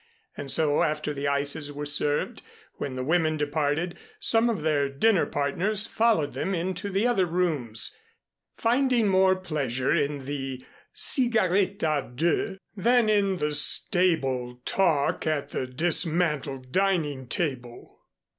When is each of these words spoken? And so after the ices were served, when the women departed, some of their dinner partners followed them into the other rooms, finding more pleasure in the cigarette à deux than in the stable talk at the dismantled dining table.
And 0.35 0.49
so 0.51 0.81
after 0.81 1.13
the 1.13 1.27
ices 1.27 1.71
were 1.71 1.85
served, 1.85 2.41
when 2.77 2.95
the 2.95 3.03
women 3.03 3.37
departed, 3.37 3.95
some 4.19 4.49
of 4.49 4.63
their 4.63 4.89
dinner 4.89 5.27
partners 5.27 5.85
followed 5.85 6.33
them 6.33 6.55
into 6.55 6.89
the 6.89 7.05
other 7.05 7.27
rooms, 7.27 7.95
finding 8.57 9.07
more 9.07 9.35
pleasure 9.35 9.93
in 9.95 10.25
the 10.25 10.65
cigarette 10.91 11.77
à 11.77 12.15
deux 12.15 12.57
than 12.75 13.09
in 13.09 13.37
the 13.37 13.53
stable 13.53 14.59
talk 14.65 15.27
at 15.27 15.49
the 15.49 15.67
dismantled 15.67 16.71
dining 16.71 17.27
table. 17.27 17.99